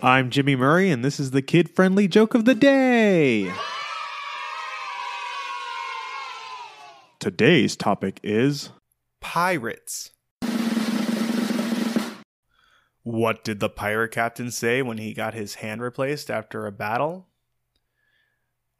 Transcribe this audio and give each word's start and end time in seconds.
I'm 0.00 0.30
Jimmy 0.30 0.54
Murray, 0.54 0.92
and 0.92 1.04
this 1.04 1.18
is 1.18 1.32
the 1.32 1.42
kid 1.42 1.68
friendly 1.68 2.06
joke 2.06 2.34
of 2.34 2.44
the 2.44 2.54
day. 2.54 3.52
Today's 7.18 7.74
topic 7.74 8.20
is 8.22 8.70
Pirates. 9.20 10.12
What 13.02 13.42
did 13.42 13.58
the 13.58 13.68
pirate 13.68 14.12
captain 14.12 14.52
say 14.52 14.82
when 14.82 14.98
he 14.98 15.12
got 15.12 15.34
his 15.34 15.56
hand 15.56 15.82
replaced 15.82 16.30
after 16.30 16.64
a 16.64 16.70
battle? 16.70 17.26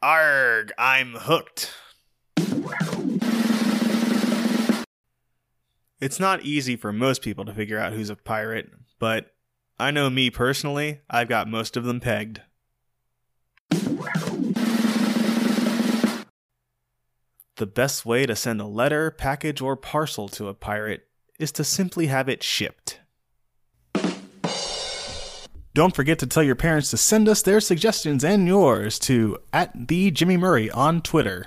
Arg, 0.00 0.70
I'm 0.78 1.14
hooked. 1.14 1.72
It's 6.00 6.20
not 6.20 6.42
easy 6.42 6.76
for 6.76 6.92
most 6.92 7.22
people 7.22 7.44
to 7.44 7.52
figure 7.52 7.80
out 7.80 7.92
who's 7.92 8.08
a 8.08 8.14
pirate, 8.14 8.70
but 9.00 9.32
I 9.80 9.92
know 9.92 10.10
me 10.10 10.28
personally, 10.28 11.02
I've 11.08 11.28
got 11.28 11.46
most 11.46 11.76
of 11.76 11.84
them 11.84 12.00
pegged. 12.00 12.40
The 17.56 17.66
best 17.66 18.04
way 18.04 18.26
to 18.26 18.34
send 18.34 18.60
a 18.60 18.66
letter, 18.66 19.10
package, 19.12 19.60
or 19.60 19.76
parcel 19.76 20.28
to 20.30 20.48
a 20.48 20.54
pirate 20.54 21.06
is 21.38 21.52
to 21.52 21.64
simply 21.64 22.06
have 22.06 22.28
it 22.28 22.42
shipped. 22.42 23.00
Don't 25.74 25.94
forget 25.94 26.18
to 26.20 26.26
tell 26.26 26.42
your 26.42 26.56
parents 26.56 26.90
to 26.90 26.96
send 26.96 27.28
us 27.28 27.42
their 27.42 27.60
suggestions 27.60 28.24
and 28.24 28.48
yours 28.48 28.98
to 29.00 29.38
at 29.52 29.86
the 29.86 30.10
Jimmy 30.10 30.36
Murray 30.36 30.68
on 30.72 31.02
Twitter. 31.02 31.46